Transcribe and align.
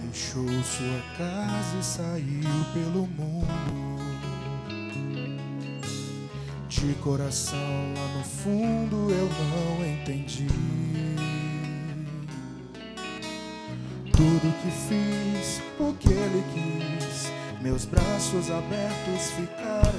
Deixou 0.00 0.48
sua 0.62 1.02
casa 1.18 1.78
e 1.78 1.84
saiu 1.84 2.64
pelo 2.72 3.06
mundo. 3.06 3.46
De 6.68 6.94
coração 7.02 7.58
lá 7.94 8.16
no 8.16 8.24
fundo 8.24 9.10
eu 9.10 9.28
não 9.28 9.86
entendi. 9.86 10.46
Tudo 14.16 14.50
que 14.62 14.70
fiz, 14.70 15.60
o 15.78 15.92
que 15.92 16.08
ele 16.08 16.42
quis, 16.54 17.30
meus 17.60 17.84
braços 17.84 18.50
abertos 18.50 19.30
ficaram 19.32 19.92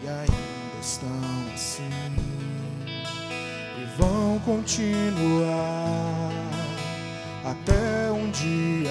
e 0.00 0.08
ainda 0.08 0.80
estão 0.80 1.08
assim 1.52 1.90
e 3.76 4.00
vão 4.00 4.38
continuar 4.46 6.30
até 7.44 8.12
um 8.12 8.30
dia 8.30 8.90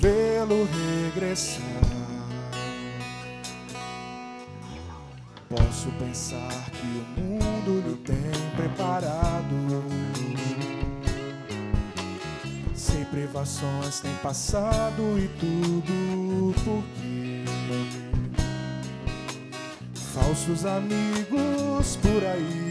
vê-lo 0.00 0.66
regressar. 1.04 1.62
Posso 5.50 5.90
pensar 5.98 6.70
que 6.70 6.86
o 6.86 7.20
mundo 7.20 7.86
lhe 7.86 7.96
tem 7.96 8.32
preparado. 8.56 10.27
Privações 13.18 13.98
tem 13.98 14.14
passado 14.22 15.18
e 15.18 15.26
tudo 15.40 16.54
porque 16.64 17.44
falsos 20.14 20.64
amigos 20.64 21.96
por 21.96 22.24
aí, 22.24 22.70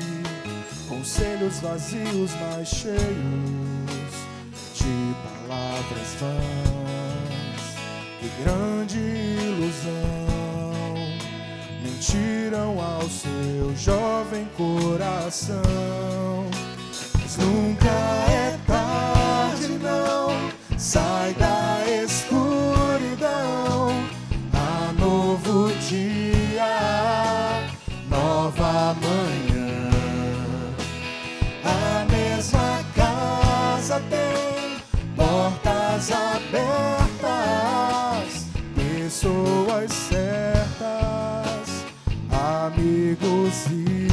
conselhos 0.88 1.60
vazios 1.60 2.32
mas 2.40 2.70
cheios 2.70 2.98
de 4.74 5.16
palavras 5.26 6.16
vãs. 6.22 7.76
Que 8.22 8.30
grande 8.42 9.00
ilusão 9.44 9.92
mentiram 11.84 12.82
ao 12.82 13.02
seu 13.10 13.76
jovem 13.76 14.48
coração. 14.56 15.62
Mas 17.20 17.36
nunca 17.36 17.90
é 18.32 18.47
pessoas 39.18 39.92
certas, 39.92 40.86
amigos 42.30 43.66
e 43.72 44.08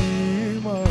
irmãos. 0.54 0.86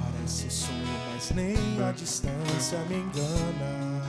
Parece 0.00 0.50
sonho, 0.50 0.78
mas 1.12 1.30
nem 1.32 1.54
a 1.86 1.92
distância 1.92 2.78
me 2.88 2.96
engana. 2.96 4.02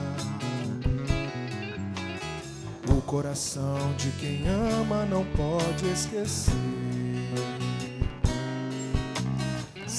O 2.88 3.02
coração 3.02 3.94
de 3.98 4.10
quem 4.12 4.48
ama 4.48 5.04
não 5.04 5.26
pode 5.36 5.86
esquecer. 5.92 7.09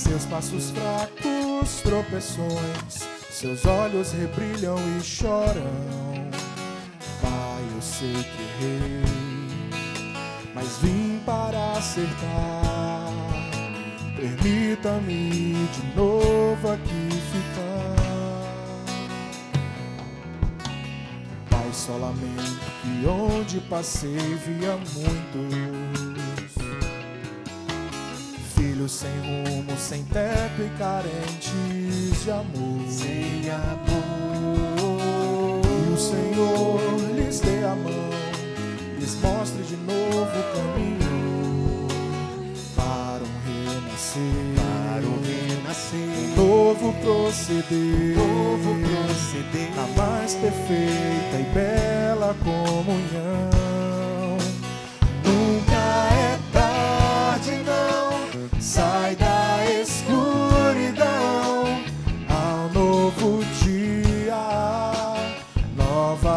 Seus 0.02 0.26
passos 0.26 0.72
fracos, 0.72 1.82
tropeções, 1.84 3.08
seus 3.30 3.66
olhos 3.66 4.12
rebrilham 4.12 4.76
e 4.98 5.04
choram. 5.04 6.32
Pai, 7.22 7.64
eu 7.76 7.82
sei 7.82 8.12
que 8.12 8.66
errei, 8.66 9.04
mas 10.56 10.80
vim 10.82 11.22
para 11.24 11.74
acertar. 11.74 13.12
Permita-me 14.16 15.68
de 15.68 15.96
novo 15.96 16.72
aqui 16.72 17.10
ficar. 17.32 17.96
Pai, 21.48 21.70
só 21.72 21.94
lamento 21.94 22.60
que 22.82 23.06
onde 23.06 23.60
passei 23.62 24.18
via 24.18 24.76
muitos 24.78 26.02
filhos 28.56 28.92
sem 28.92 29.10
rumo, 29.22 29.41
sem 29.82 30.04
teto 30.04 30.62
e 30.62 30.70
carentes 30.78 32.24
de 32.24 32.32
amor. 32.32 32.88
Sem 32.88 33.50
amor. 33.50 35.02
E 35.66 35.94
o 35.94 35.98
Senhor 35.98 36.80
lhes 37.16 37.40
dê 37.40 37.64
a 37.66 37.76
mão, 37.76 38.10
lhes 39.00 39.16
mostre 39.22 39.64
de 39.64 39.76
novo 39.78 40.22
o 40.22 40.44
caminho 40.56 41.88
para 42.76 43.24
um 43.24 43.38
renascer, 43.46 44.22
Para 44.56 45.08
o 45.08 45.20
renascer. 45.20 46.38
novo 46.38 46.94
proceder, 47.02 48.16
Novo 48.16 48.76
proceder. 48.82 49.72
a 49.78 49.88
mais 50.00 50.36
perfeita 50.36 51.40
e 51.40 51.44
bela 51.54 52.36
comunhão. 52.44 53.51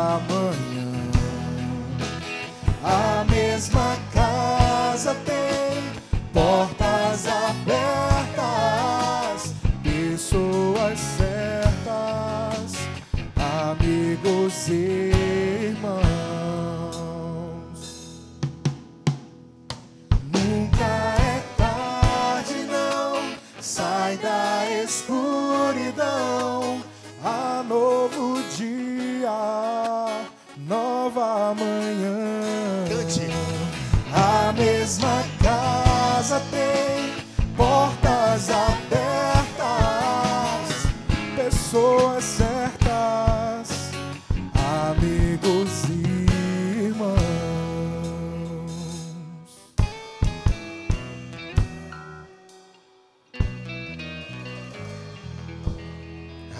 Nova 0.04 0.20
manhã. 0.28 0.92
A 2.82 3.24
mesma 3.30 3.96
casa 4.12 5.14
tem 5.24 5.82
portas 6.32 7.26
abertas, 7.26 8.34
pessoas 9.82 10.98
certas, 10.98 12.74
amigos 13.70 14.68
e 14.68 15.12
irmãos. 15.70 16.04
Nunca 20.32 20.84
é 20.84 21.42
tarde, 21.56 22.66
não. 22.70 23.22
Sai 23.60 24.18
da 24.18 24.66
escuridão. 24.82 26.82
Há 27.24 27.64
novo 27.66 28.42
dia, 29.24 30.28
nova 30.58 31.54
manhã. 31.54 32.84
Cante. 32.88 33.26
A 34.12 34.52
mesma 34.52 35.24
casa 35.42 36.40
tem 36.50 37.14
portas 37.56 38.50
abertas, 38.50 39.54
pessoas 41.34 42.22
certas, 42.22 43.90
amigos 44.54 45.84
e 45.88 46.26
irmãos. 46.84 47.16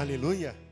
Aleluia. 0.00 0.63